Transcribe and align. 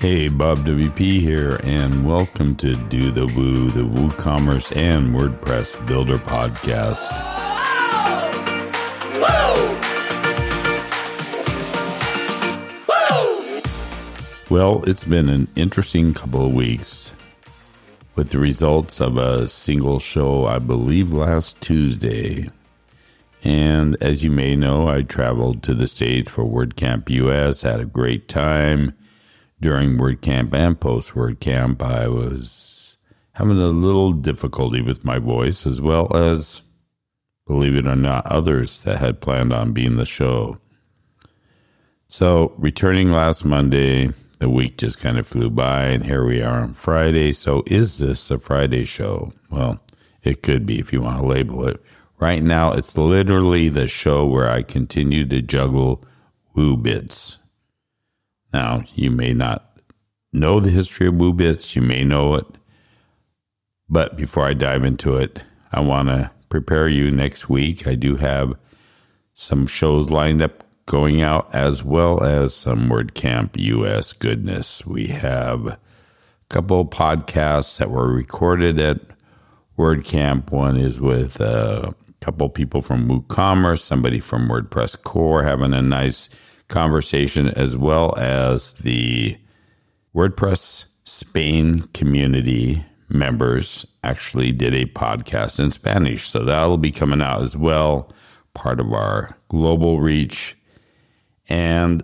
Hey, 0.00 0.28
Bob 0.28 0.60
WP 0.60 1.20
here, 1.20 1.60
and 1.62 2.08
welcome 2.08 2.56
to 2.56 2.74
Do 2.74 3.10
the 3.10 3.26
Woo, 3.36 3.68
the 3.68 3.82
WooCommerce 3.82 4.74
and 4.74 5.14
WordPress 5.14 5.86
Builder 5.86 6.16
Podcast. 6.16 7.10
Well, 14.48 14.82
it's 14.86 15.04
been 15.04 15.28
an 15.28 15.48
interesting 15.54 16.14
couple 16.14 16.46
of 16.46 16.54
weeks 16.54 17.12
with 18.16 18.30
the 18.30 18.38
results 18.38 19.02
of 19.02 19.18
a 19.18 19.48
single 19.48 19.98
show, 19.98 20.46
I 20.46 20.60
believe, 20.60 21.12
last 21.12 21.60
Tuesday. 21.60 22.48
And 23.44 23.98
as 24.00 24.24
you 24.24 24.30
may 24.30 24.56
know, 24.56 24.88
I 24.88 25.02
traveled 25.02 25.62
to 25.64 25.74
the 25.74 25.86
States 25.86 26.30
for 26.30 26.44
WordCamp 26.44 27.10
US, 27.10 27.60
had 27.60 27.80
a 27.80 27.84
great 27.84 28.28
time 28.28 28.94
during 29.60 29.98
WordCamp 29.98 30.54
and 30.54 30.80
post 30.80 31.12
WordCamp, 31.12 31.82
I 31.82 32.08
was 32.08 32.96
having 33.32 33.58
a 33.58 33.68
little 33.68 34.12
difficulty 34.12 34.80
with 34.80 35.04
my 35.04 35.18
voice, 35.18 35.66
as 35.66 35.80
well 35.80 36.14
as, 36.16 36.62
believe 37.46 37.76
it 37.76 37.86
or 37.86 37.96
not, 37.96 38.26
others 38.26 38.84
that 38.84 38.98
had 38.98 39.20
planned 39.20 39.52
on 39.52 39.72
being 39.72 39.96
the 39.96 40.06
show. 40.06 40.58
So, 42.08 42.52
returning 42.58 43.12
last 43.12 43.44
Monday, 43.44 44.12
the 44.40 44.48
week 44.48 44.78
just 44.78 44.98
kind 44.98 45.18
of 45.18 45.26
flew 45.26 45.50
by, 45.50 45.84
and 45.84 46.04
here 46.04 46.24
we 46.24 46.42
are 46.42 46.60
on 46.60 46.74
Friday. 46.74 47.32
So, 47.32 47.62
is 47.66 47.98
this 47.98 48.30
a 48.30 48.38
Friday 48.38 48.84
show? 48.84 49.32
Well, 49.50 49.80
it 50.22 50.42
could 50.42 50.66
be 50.66 50.78
if 50.78 50.92
you 50.92 51.00
want 51.02 51.20
to 51.20 51.26
label 51.26 51.66
it. 51.68 51.82
Right 52.18 52.42
now, 52.42 52.72
it's 52.72 52.98
literally 52.98 53.68
the 53.68 53.86
show 53.86 54.26
where 54.26 54.50
I 54.50 54.62
continue 54.62 55.26
to 55.26 55.40
juggle 55.40 56.04
woo 56.54 56.76
bits. 56.76 57.38
Now, 58.52 58.82
you 58.94 59.10
may 59.10 59.32
not 59.32 59.78
know 60.32 60.60
the 60.60 60.70
history 60.70 61.06
of 61.06 61.14
WooBits, 61.14 61.76
you 61.76 61.82
may 61.82 62.04
know 62.04 62.34
it, 62.34 62.46
but 63.88 64.16
before 64.16 64.46
I 64.46 64.54
dive 64.54 64.84
into 64.84 65.16
it, 65.16 65.42
I 65.72 65.80
want 65.80 66.08
to 66.08 66.30
prepare 66.48 66.88
you 66.88 67.10
next 67.10 67.48
week. 67.48 67.86
I 67.86 67.94
do 67.94 68.16
have 68.16 68.54
some 69.34 69.66
shows 69.66 70.10
lined 70.10 70.42
up 70.42 70.64
going 70.86 71.22
out 71.22 71.48
as 71.54 71.84
well 71.84 72.22
as 72.22 72.54
some 72.54 72.88
WordCamp 72.88 73.50
US 73.56 74.12
goodness. 74.12 74.84
We 74.84 75.06
have 75.08 75.66
a 75.66 75.78
couple 76.48 76.84
podcasts 76.84 77.78
that 77.78 77.90
were 77.90 78.12
recorded 78.12 78.80
at 78.80 79.00
WordCamp. 79.78 80.50
One 80.50 80.76
is 80.76 80.98
with 80.98 81.40
a 81.40 81.94
couple 82.20 82.48
people 82.48 82.82
from 82.82 83.08
WooCommerce, 83.08 83.80
somebody 83.80 84.20
from 84.20 84.48
WordPress 84.48 85.00
Core 85.02 85.44
having 85.44 85.72
a 85.72 85.80
nice 85.80 86.28
conversation, 86.70 87.48
as 87.50 87.76
well 87.76 88.14
as 88.16 88.72
the 88.74 89.36
WordPress 90.14 90.86
Spain 91.04 91.82
community 91.92 92.84
members 93.08 93.86
actually 94.04 94.52
did 94.52 94.74
a 94.74 94.86
podcast 94.86 95.60
in 95.60 95.70
Spanish. 95.70 96.28
So 96.28 96.44
that'll 96.44 96.78
be 96.78 96.92
coming 96.92 97.20
out 97.20 97.42
as 97.42 97.56
well, 97.56 98.10
part 98.54 98.80
of 98.80 98.92
our 98.92 99.36
global 99.48 100.00
reach. 100.00 100.56
And 101.48 102.02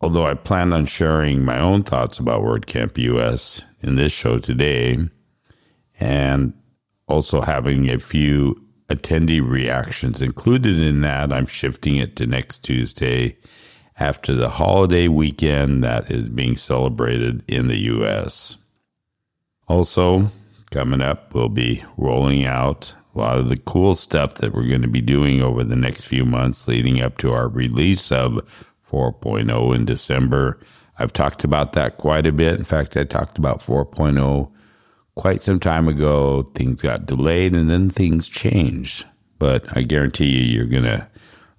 although 0.00 0.26
I 0.26 0.34
plan 0.34 0.72
on 0.72 0.86
sharing 0.86 1.44
my 1.44 1.58
own 1.58 1.82
thoughts 1.82 2.18
about 2.18 2.42
WordCamp 2.42 2.96
US 2.98 3.60
in 3.82 3.96
this 3.96 4.12
show 4.12 4.38
today, 4.38 4.98
and 5.98 6.54
also 7.08 7.40
having 7.40 7.90
a 7.90 7.98
few 7.98 8.60
attendee 8.88 9.46
reactions 9.46 10.22
included 10.22 10.78
in 10.80 11.00
that, 11.02 11.32
I'm 11.32 11.46
shifting 11.46 11.96
it 11.96 12.16
to 12.16 12.26
next 12.26 12.60
Tuesday 12.60 13.36
after 13.98 14.34
the 14.34 14.48
holiday 14.48 15.08
weekend 15.08 15.84
that 15.84 16.10
is 16.10 16.24
being 16.24 16.56
celebrated 16.56 17.42
in 17.46 17.68
the 17.68 17.78
U.S. 17.78 18.56
Also, 19.68 20.30
coming 20.70 21.02
up, 21.02 21.34
we'll 21.34 21.48
be 21.48 21.84
rolling 21.96 22.44
out 22.44 22.94
a 23.14 23.18
lot 23.18 23.38
of 23.38 23.48
the 23.48 23.56
cool 23.56 23.94
stuff 23.94 24.36
that 24.36 24.54
we're 24.54 24.68
going 24.68 24.82
to 24.82 24.88
be 24.88 25.00
doing 25.00 25.42
over 25.42 25.62
the 25.62 25.76
next 25.76 26.04
few 26.04 26.24
months 26.24 26.66
leading 26.66 27.00
up 27.00 27.18
to 27.18 27.32
our 27.32 27.48
release 27.48 28.10
of 28.10 28.66
4.0 28.90 29.74
in 29.74 29.84
December. 29.84 30.58
I've 30.98 31.12
talked 31.12 31.44
about 31.44 31.74
that 31.74 31.98
quite 31.98 32.26
a 32.26 32.32
bit. 32.32 32.54
In 32.54 32.64
fact, 32.64 32.96
I 32.96 33.04
talked 33.04 33.38
about 33.38 33.60
4.0 33.60 34.50
quite 35.14 35.42
some 35.42 35.60
time 35.60 35.88
ago. 35.88 36.50
Things 36.54 36.82
got 36.82 37.06
delayed 37.06 37.54
and 37.54 37.70
then 37.70 37.90
things 37.90 38.28
changed. 38.28 39.06
But 39.38 39.76
I 39.76 39.82
guarantee 39.82 40.28
you, 40.28 40.54
you're 40.54 40.66
going 40.66 40.84
to 40.84 41.06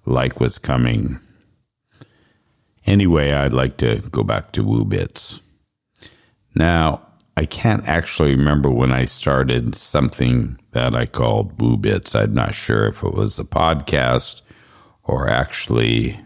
like 0.06 0.40
what's 0.40 0.58
coming 0.58 1.20
Anyway, 2.86 3.32
I'd 3.32 3.54
like 3.54 3.78
to 3.78 4.00
go 4.10 4.22
back 4.22 4.52
to 4.52 4.62
WooBits. 4.62 5.40
Now, 6.54 7.00
I 7.36 7.46
can't 7.46 7.86
actually 7.88 8.36
remember 8.36 8.70
when 8.70 8.92
I 8.92 9.06
started 9.06 9.74
something 9.74 10.58
that 10.72 10.94
I 10.94 11.06
called 11.06 11.58
WooBits. 11.58 12.14
I'm 12.14 12.34
not 12.34 12.54
sure 12.54 12.86
if 12.86 13.02
it 13.02 13.14
was 13.14 13.38
a 13.38 13.44
podcast 13.44 14.42
or 15.02 15.28
actually 15.28 16.20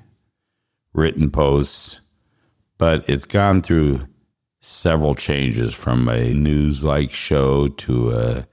written 0.93 1.31
posts, 1.31 2.01
but 2.77 3.09
it's 3.09 3.25
gone 3.25 3.63
through 3.63 4.07
several 4.61 5.15
changes 5.15 5.73
from 5.73 6.09
a 6.09 6.35
news 6.35 6.85
like 6.85 7.13
show 7.13 7.69
to 7.69 8.11
a 8.11 8.47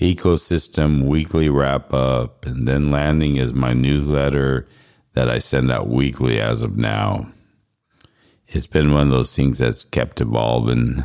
ecosystem 0.00 1.06
weekly 1.06 1.48
wrap 1.48 1.92
up 1.92 2.46
and 2.46 2.66
then 2.66 2.90
landing 2.90 3.38
as 3.38 3.52
my 3.52 3.72
newsletter 3.72 4.66
that 5.12 5.28
I 5.28 5.38
send 5.38 5.70
out 5.70 5.88
weekly 5.88 6.40
as 6.40 6.62
of 6.62 6.76
now 6.76 7.30
it's 8.54 8.66
been 8.66 8.92
one 8.92 9.02
of 9.02 9.10
those 9.10 9.34
things 9.34 9.58
that's 9.58 9.84
kept 9.84 10.20
evolving 10.20 11.04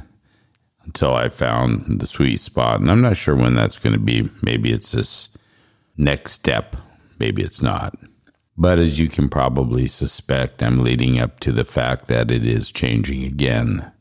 until 0.83 1.13
I 1.13 1.29
found 1.29 1.99
the 1.99 2.07
sweet 2.07 2.39
spot. 2.39 2.79
And 2.79 2.89
I'm 2.89 3.01
not 3.01 3.17
sure 3.17 3.35
when 3.35 3.55
that's 3.55 3.77
going 3.77 3.93
to 3.93 3.99
be. 3.99 4.29
Maybe 4.41 4.71
it's 4.71 4.91
this 4.91 5.29
next 5.97 6.31
step, 6.31 6.75
maybe 7.19 7.41
it's 7.41 7.61
not. 7.61 7.97
But 8.57 8.79
as 8.79 8.99
you 8.99 9.07
can 9.07 9.29
probably 9.29 9.87
suspect, 9.87 10.63
I'm 10.63 10.83
leading 10.83 11.19
up 11.19 11.39
to 11.41 11.51
the 11.51 11.65
fact 11.65 12.07
that 12.07 12.31
it 12.31 12.45
is 12.45 12.71
changing 12.71 13.23
again. 13.23 13.91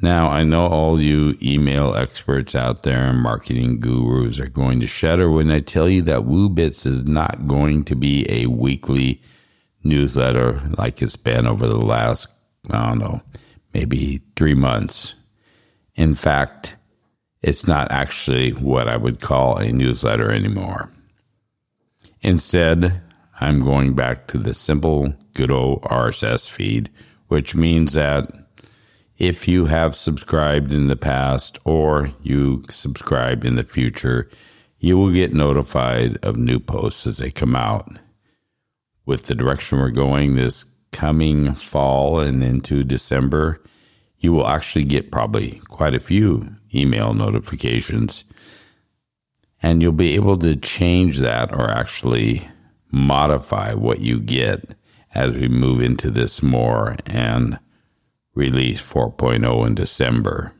Now, 0.00 0.28
I 0.28 0.44
know 0.44 0.68
all 0.68 1.00
you 1.00 1.36
email 1.42 1.94
experts 1.96 2.54
out 2.54 2.84
there 2.84 3.04
and 3.06 3.18
marketing 3.18 3.80
gurus 3.80 4.38
are 4.38 4.46
going 4.46 4.78
to 4.80 4.86
shudder 4.86 5.28
when 5.28 5.50
I 5.50 5.58
tell 5.58 5.88
you 5.88 6.02
that 6.02 6.20
WooBits 6.20 6.86
is 6.86 7.02
not 7.02 7.48
going 7.48 7.84
to 7.86 7.96
be 7.96 8.24
a 8.30 8.46
weekly 8.46 9.20
newsletter 9.82 10.60
like 10.76 11.02
it's 11.02 11.16
been 11.16 11.46
over 11.46 11.66
the 11.66 11.80
last 11.80 12.28
I 12.70 12.88
don't 12.88 12.98
know, 12.98 13.22
maybe 13.74 14.20
three 14.36 14.54
months. 14.54 15.14
In 15.94 16.14
fact, 16.14 16.76
it's 17.42 17.66
not 17.66 17.90
actually 17.90 18.50
what 18.52 18.88
I 18.88 18.96
would 18.96 19.20
call 19.20 19.56
a 19.56 19.72
newsletter 19.72 20.32
anymore. 20.32 20.90
Instead, 22.20 23.00
I'm 23.40 23.60
going 23.60 23.94
back 23.94 24.26
to 24.28 24.38
the 24.38 24.54
simple, 24.54 25.14
good 25.34 25.50
old 25.50 25.82
RSS 25.82 26.50
feed, 26.50 26.90
which 27.28 27.54
means 27.54 27.92
that 27.92 28.32
if 29.18 29.48
you 29.48 29.66
have 29.66 29.94
subscribed 29.96 30.72
in 30.72 30.88
the 30.88 30.96
past 30.96 31.58
or 31.64 32.10
you 32.22 32.64
subscribe 32.70 33.44
in 33.44 33.56
the 33.56 33.64
future, 33.64 34.28
you 34.78 34.96
will 34.96 35.12
get 35.12 35.32
notified 35.32 36.16
of 36.22 36.36
new 36.36 36.60
posts 36.60 37.06
as 37.06 37.18
they 37.18 37.30
come 37.30 37.56
out. 37.56 37.98
With 39.06 39.24
the 39.24 39.34
direction 39.34 39.78
we're 39.78 39.90
going, 39.90 40.36
this 40.36 40.64
coming 40.92 41.54
fall 41.54 42.20
and 42.20 42.42
into 42.42 42.84
December, 42.84 43.62
you 44.18 44.32
will 44.32 44.46
actually 44.46 44.84
get 44.84 45.12
probably 45.12 45.60
quite 45.68 45.94
a 45.94 46.00
few 46.00 46.54
email 46.74 47.14
notifications. 47.14 48.24
And 49.62 49.82
you'll 49.82 49.92
be 49.92 50.14
able 50.14 50.36
to 50.38 50.56
change 50.56 51.18
that 51.18 51.52
or 51.52 51.70
actually 51.70 52.48
modify 52.90 53.74
what 53.74 54.00
you 54.00 54.20
get 54.20 54.76
as 55.14 55.34
we 55.34 55.48
move 55.48 55.80
into 55.80 56.10
this 56.10 56.42
more 56.42 56.96
and 57.06 57.58
release 58.34 58.80
4.0 58.80 59.66
in 59.66 59.74
December. 59.74 60.52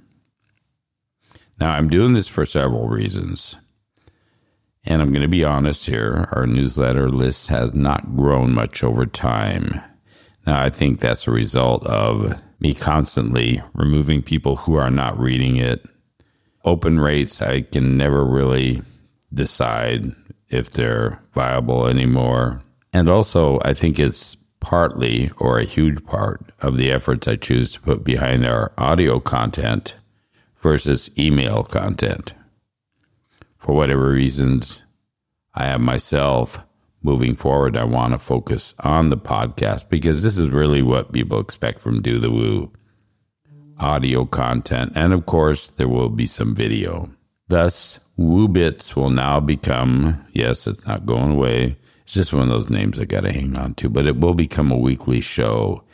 Now, 1.60 1.72
I'm 1.72 1.88
doing 1.88 2.12
this 2.12 2.28
for 2.28 2.44
several 2.44 2.88
reasons. 2.88 3.56
And 4.84 5.02
I'm 5.02 5.10
going 5.10 5.22
to 5.22 5.28
be 5.28 5.44
honest 5.44 5.86
here 5.86 6.28
our 6.32 6.46
newsletter 6.46 7.10
list 7.10 7.48
has 7.48 7.74
not 7.74 8.16
grown 8.16 8.52
much 8.52 8.82
over 8.82 9.06
time. 9.06 9.80
Now, 10.48 10.62
I 10.62 10.70
think 10.70 11.00
that's 11.00 11.28
a 11.28 11.30
result 11.30 11.84
of 11.84 12.34
me 12.58 12.72
constantly 12.72 13.62
removing 13.74 14.22
people 14.22 14.56
who 14.56 14.76
are 14.76 14.90
not 14.90 15.20
reading 15.20 15.58
it. 15.58 15.84
Open 16.64 16.98
rates, 16.98 17.42
I 17.42 17.60
can 17.60 17.98
never 17.98 18.24
really 18.24 18.80
decide 19.34 20.10
if 20.48 20.70
they're 20.70 21.20
viable 21.34 21.86
anymore. 21.86 22.62
And 22.94 23.10
also, 23.10 23.60
I 23.62 23.74
think 23.74 24.00
it's 24.00 24.38
partly 24.60 25.30
or 25.36 25.58
a 25.58 25.66
huge 25.66 26.02
part 26.06 26.50
of 26.60 26.78
the 26.78 26.92
efforts 26.92 27.28
I 27.28 27.36
choose 27.36 27.70
to 27.72 27.80
put 27.82 28.02
behind 28.02 28.46
our 28.46 28.72
audio 28.78 29.20
content 29.20 29.96
versus 30.56 31.10
email 31.18 31.62
content. 31.62 32.32
For 33.58 33.74
whatever 33.74 34.08
reasons, 34.08 34.78
I 35.54 35.66
have 35.66 35.82
myself 35.82 36.58
moving 37.02 37.34
forward, 37.34 37.76
I 37.76 37.84
want 37.84 38.12
to 38.12 38.18
focus 38.18 38.74
on 38.80 39.08
the 39.08 39.16
podcast 39.16 39.88
because 39.88 40.22
this 40.22 40.38
is 40.38 40.50
really 40.50 40.82
what 40.82 41.12
people 41.12 41.40
expect 41.40 41.80
from 41.80 42.02
Do 42.02 42.18
the 42.18 42.30
Woo. 42.30 42.72
audio 43.78 44.24
content, 44.24 44.92
and 44.96 45.12
of 45.12 45.26
course, 45.26 45.68
there 45.68 45.88
will 45.88 46.08
be 46.08 46.26
some 46.26 46.54
video. 46.54 47.08
Thus, 47.48 48.00
Woo 48.16 48.48
Bits 48.48 48.96
will 48.96 49.10
now 49.10 49.40
become, 49.40 50.24
yes, 50.32 50.66
it's 50.66 50.84
not 50.84 51.06
going 51.06 51.32
away. 51.32 51.76
It's 52.02 52.12
just 52.12 52.32
one 52.32 52.42
of 52.42 52.48
those 52.48 52.70
names 52.70 52.98
I 52.98 53.04
got 53.04 53.20
to 53.20 53.32
hang 53.32 53.54
on 53.54 53.74
to, 53.74 53.88
but 53.88 54.06
it 54.06 54.18
will 54.18 54.34
become 54.34 54.72
a 54.72 54.76
weekly 54.76 55.20
show. 55.20 55.84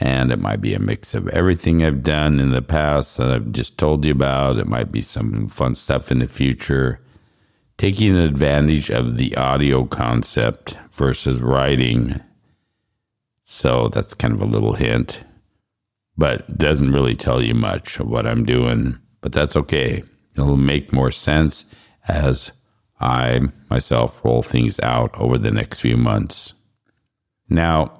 And 0.00 0.32
it 0.32 0.40
might 0.40 0.60
be 0.60 0.74
a 0.74 0.80
mix 0.80 1.14
of 1.14 1.28
everything 1.28 1.84
I've 1.84 2.02
done 2.02 2.40
in 2.40 2.50
the 2.50 2.62
past 2.62 3.16
that 3.18 3.30
I've 3.30 3.52
just 3.52 3.78
told 3.78 4.04
you 4.04 4.12
about. 4.12 4.58
It 4.58 4.66
might 4.66 4.90
be 4.90 5.02
some 5.02 5.46
fun 5.48 5.76
stuff 5.76 6.10
in 6.10 6.18
the 6.18 6.26
future. 6.26 7.00
Taking 7.76 8.16
advantage 8.16 8.90
of 8.90 9.18
the 9.18 9.36
audio 9.36 9.84
concept 9.84 10.76
versus 10.92 11.42
writing. 11.42 12.20
So 13.44 13.88
that's 13.88 14.14
kind 14.14 14.32
of 14.32 14.40
a 14.40 14.46
little 14.46 14.74
hint, 14.74 15.20
but 16.16 16.56
doesn't 16.56 16.92
really 16.92 17.16
tell 17.16 17.42
you 17.42 17.54
much 17.54 17.98
of 17.98 18.06
what 18.06 18.26
I'm 18.26 18.44
doing. 18.44 18.98
But 19.20 19.32
that's 19.32 19.56
okay. 19.56 20.04
It'll 20.36 20.56
make 20.56 20.92
more 20.92 21.10
sense 21.10 21.64
as 22.06 22.52
I 23.00 23.40
myself 23.70 24.24
roll 24.24 24.42
things 24.42 24.78
out 24.80 25.14
over 25.18 25.36
the 25.36 25.50
next 25.50 25.80
few 25.80 25.96
months. 25.96 26.54
Now, 27.48 27.92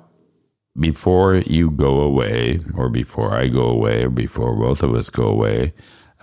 before 0.78 1.36
you 1.36 1.70
go 1.70 2.00
away, 2.00 2.60
or 2.74 2.88
before 2.88 3.34
I 3.34 3.48
go 3.48 3.62
away, 3.62 4.04
or 4.04 4.10
before 4.10 4.56
both 4.56 4.82
of 4.82 4.94
us 4.94 5.10
go 5.10 5.24
away, 5.24 5.72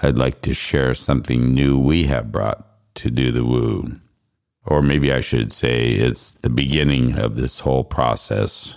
I'd 0.02 0.18
like 0.18 0.42
to 0.42 0.54
share 0.54 0.94
something 0.94 1.54
new 1.54 1.78
we 1.78 2.04
have 2.08 2.32
brought 2.32 2.66
to 2.96 3.10
Do 3.10 3.32
the 3.32 3.44
Woo. 3.44 4.00
Or 4.66 4.82
maybe 4.82 5.12
I 5.12 5.22
should 5.22 5.52
say 5.52 5.92
it's 5.92 6.34
the 6.34 6.50
beginning 6.50 7.18
of 7.18 7.36
this 7.36 7.60
whole 7.60 7.84
process. 7.84 8.76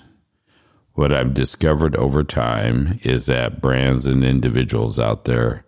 What 0.94 1.12
I've 1.12 1.34
discovered 1.34 1.96
over 1.96 2.24
time 2.24 3.00
is 3.02 3.26
that 3.26 3.60
brands 3.60 4.06
and 4.06 4.24
individuals 4.24 4.98
out 4.98 5.24
there 5.24 5.64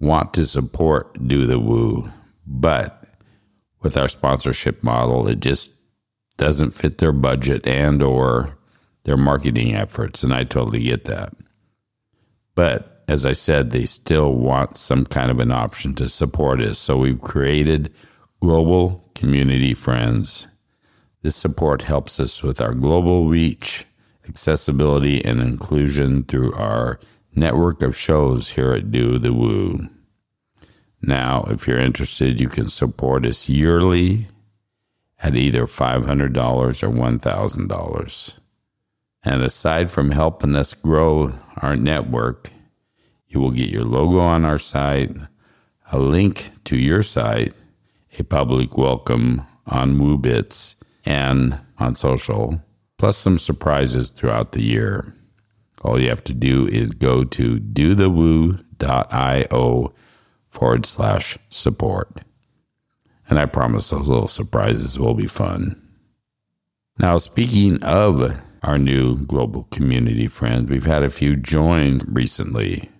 want 0.00 0.34
to 0.34 0.46
support 0.46 1.26
Do 1.26 1.46
the 1.46 1.58
Woo, 1.58 2.10
but 2.46 3.04
with 3.80 3.96
our 3.96 4.08
sponsorship 4.08 4.82
model, 4.82 5.28
it 5.28 5.40
just 5.40 5.72
doesn't 6.36 6.70
fit 6.70 6.98
their 6.98 7.12
budget 7.12 7.66
and 7.66 8.02
or 8.02 8.56
their 9.04 9.16
marketing 9.16 9.74
efforts, 9.74 10.22
and 10.22 10.32
I 10.32 10.44
totally 10.44 10.82
get 10.82 11.04
that. 11.04 11.34
But 12.54 12.91
as 13.08 13.26
I 13.26 13.32
said, 13.32 13.70
they 13.70 13.86
still 13.86 14.32
want 14.32 14.76
some 14.76 15.04
kind 15.04 15.30
of 15.30 15.38
an 15.40 15.52
option 15.52 15.94
to 15.96 16.08
support 16.08 16.60
us. 16.60 16.78
So 16.78 16.96
we've 16.96 17.20
created 17.20 17.92
Global 18.40 19.04
Community 19.14 19.74
Friends. 19.74 20.46
This 21.22 21.36
support 21.36 21.82
helps 21.82 22.18
us 22.18 22.42
with 22.42 22.60
our 22.60 22.74
global 22.74 23.28
reach, 23.28 23.84
accessibility, 24.28 25.24
and 25.24 25.40
inclusion 25.40 26.24
through 26.24 26.54
our 26.54 26.98
network 27.34 27.82
of 27.82 27.96
shows 27.96 28.50
here 28.50 28.72
at 28.72 28.90
Do 28.90 29.18
the 29.18 29.32
Woo. 29.32 29.88
Now, 31.00 31.44
if 31.50 31.66
you're 31.66 31.78
interested, 31.78 32.40
you 32.40 32.48
can 32.48 32.68
support 32.68 33.26
us 33.26 33.48
yearly 33.48 34.28
at 35.20 35.34
either 35.34 35.66
$500 35.66 36.02
or 36.82 36.90
$1,000. 36.90 38.38
And 39.24 39.42
aside 39.42 39.90
from 39.90 40.10
helping 40.10 40.56
us 40.56 40.74
grow 40.74 41.32
our 41.58 41.76
network, 41.76 42.51
you 43.32 43.40
will 43.40 43.50
get 43.50 43.70
your 43.70 43.84
logo 43.84 44.18
on 44.18 44.44
our 44.44 44.58
site, 44.58 45.14
a 45.90 45.98
link 45.98 46.50
to 46.64 46.76
your 46.76 47.02
site, 47.02 47.54
a 48.18 48.24
public 48.24 48.76
welcome 48.76 49.42
on 49.66 49.98
WooBits 49.98 50.76
and 51.04 51.58
on 51.78 51.94
social, 51.94 52.60
plus 52.98 53.16
some 53.16 53.38
surprises 53.38 54.10
throughout 54.10 54.52
the 54.52 54.62
year. 54.62 55.14
All 55.82 56.00
you 56.00 56.08
have 56.08 56.24
to 56.24 56.34
do 56.34 56.68
is 56.68 56.90
go 56.92 57.24
to 57.24 57.58
dothewoo.io 57.58 58.62
forward 60.48 60.86
slash 60.86 61.38
support. 61.48 62.20
And 63.28 63.38
I 63.40 63.46
promise 63.46 63.90
those 63.90 64.08
little 64.08 64.28
surprises 64.28 64.98
will 64.98 65.14
be 65.14 65.26
fun. 65.26 65.80
Now, 66.98 67.18
speaking 67.18 67.82
of 67.82 68.38
our 68.62 68.78
new 68.78 69.16
global 69.16 69.64
community 69.70 70.28
friends, 70.28 70.68
we've 70.68 70.86
had 70.86 71.02
a 71.02 71.10
few 71.10 71.34
join 71.34 72.00
recently. 72.06 72.91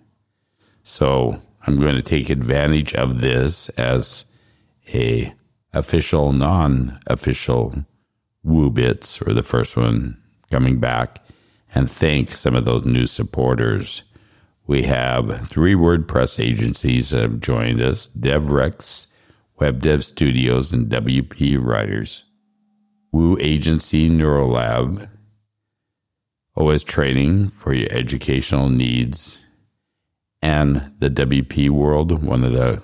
So 0.83 1.41
I'm 1.65 1.77
going 1.79 1.95
to 1.95 2.01
take 2.01 2.29
advantage 2.29 2.93
of 2.93 3.21
this 3.21 3.69
as 3.69 4.25
a 4.93 5.33
official, 5.71 6.33
non-official 6.33 7.85
WooBits, 8.45 9.25
or 9.25 9.33
the 9.33 9.43
first 9.43 9.75
one 9.77 10.21
coming 10.51 10.79
back, 10.79 11.19
and 11.73 11.89
thank 11.89 12.29
some 12.29 12.53
of 12.53 12.65
those 12.65 12.85
new 12.85 13.05
supporters. 13.05 14.03
We 14.67 14.83
have 14.83 15.47
three 15.47 15.73
WordPress 15.73 16.39
agencies 16.39 17.09
that 17.09 17.21
have 17.21 17.39
joined 17.39 17.81
us 17.81 18.07
DevriX, 18.07 19.07
Web 19.59 19.81
Dev 19.81 20.03
Studios, 20.03 20.73
and 20.73 20.89
WP 20.89 21.63
Writers. 21.63 22.25
Woo 23.11 23.37
Agency 23.39 24.09
Neuralab, 24.09 25.07
OS 26.57 26.83
Training 26.83 27.49
for 27.49 27.73
your 27.73 27.91
educational 27.91 28.69
needs, 28.69 29.45
and 30.43 30.91
the 30.99 31.09
WP 31.09 31.69
World, 31.69 32.21
one 32.21 32.43
of 32.43 32.51
the 32.51 32.83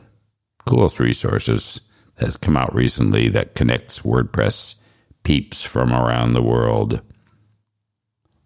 coolest 0.65 0.97
resources 0.97 1.81
that's 2.15 2.37
come 2.37 2.55
out 2.55 2.73
recently 2.73 3.27
that 3.27 3.53
connects 3.53 3.99
WordPress 3.99 4.75
peeps 5.23 5.61
from 5.61 5.91
around 5.91 6.33
the 6.33 6.41
world. 6.41 7.01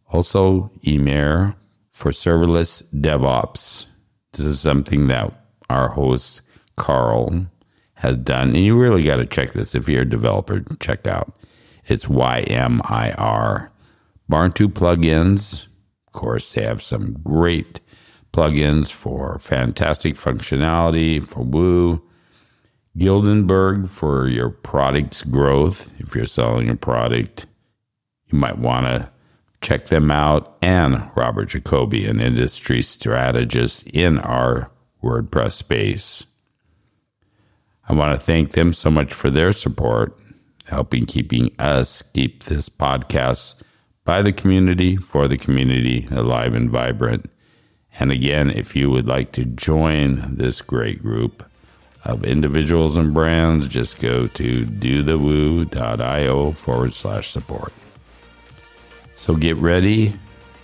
Also, 0.09 0.71
Ymir 0.81 1.55
for 1.91 2.09
serverless 2.09 2.81
DevOps. 2.91 3.85
This 4.31 4.47
is 4.47 4.59
something 4.59 5.07
that 5.09 5.31
our 5.69 5.89
host, 5.89 6.41
Carl, 6.75 7.45
has 7.93 8.17
done. 8.17 8.49
And 8.49 8.65
you 8.65 8.75
really 8.75 9.03
got 9.03 9.17
to 9.17 9.27
check 9.27 9.53
this 9.53 9.75
if 9.75 9.87
you're 9.87 10.01
a 10.01 10.09
developer, 10.09 10.65
check 10.79 11.05
out. 11.05 11.37
It's 11.85 12.05
YMIR. 12.05 13.69
Barn2 14.31 14.67
plugins, 14.69 15.67
of 16.07 16.13
course, 16.13 16.51
they 16.53 16.63
have 16.63 16.81
some 16.81 17.13
great 17.23 17.79
plugins 18.33 18.91
for 18.91 19.37
fantastic 19.39 20.15
functionality 20.15 21.23
for 21.23 21.41
Woo. 21.43 22.01
Gutenberg 22.97 23.87
for 23.89 24.27
your 24.27 24.49
product's 24.49 25.23
growth. 25.23 25.91
If 25.99 26.13
you're 26.13 26.25
selling 26.25 26.69
a 26.69 26.75
product, 26.75 27.45
you 28.27 28.37
might 28.37 28.57
want 28.57 28.85
to 28.85 29.09
check 29.61 29.87
them 29.87 30.11
out. 30.11 30.57
And 30.61 31.09
Robert 31.15 31.45
Jacoby, 31.45 32.05
an 32.05 32.19
industry 32.19 32.81
strategist 32.81 33.87
in 33.87 34.19
our 34.19 34.69
WordPress 35.03 35.53
space. 35.53 36.25
I 37.89 37.93
want 37.93 38.17
to 38.17 38.23
thank 38.23 38.51
them 38.51 38.73
so 38.73 38.89
much 38.89 39.13
for 39.13 39.29
their 39.29 39.51
support, 39.51 40.17
helping 40.65 41.05
keeping 41.05 41.51
us 41.59 42.01
keep 42.01 42.43
this 42.43 42.69
podcast 42.69 43.61
by 44.05 44.21
the 44.21 44.31
community, 44.31 44.97
for 44.97 45.27
the 45.27 45.37
community, 45.37 46.07
alive 46.11 46.53
and 46.53 46.69
vibrant. 46.69 47.29
And 47.99 48.11
again, 48.11 48.49
if 48.49 48.75
you 48.75 48.89
would 48.89 49.07
like 49.07 49.31
to 49.33 49.45
join 49.45 50.35
this 50.35 50.61
great 50.61 51.01
group 51.01 51.43
of 52.03 52.23
individuals 52.23 52.97
and 52.97 53.13
brands, 53.13 53.67
just 53.67 53.99
go 53.99 54.27
to 54.27 54.65
dothewoo.io 54.65 56.51
forward 56.51 56.93
slash 56.93 57.29
support. 57.29 57.71
So 59.15 59.35
get 59.35 59.57
ready. 59.57 60.13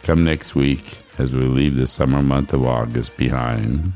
Come 0.03 0.23
next 0.23 0.55
week 0.55 0.97
as 1.17 1.33
we 1.33 1.41
leave 1.41 1.75
the 1.75 1.87
summer 1.87 2.21
month 2.21 2.53
of 2.53 2.65
August 2.65 3.15
behind 3.15 3.93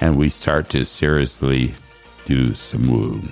and 0.00 0.16
we 0.16 0.28
start 0.28 0.70
to 0.70 0.84
seriously 0.84 1.74
do 2.26 2.54
some 2.54 2.88
woo. 2.88 3.22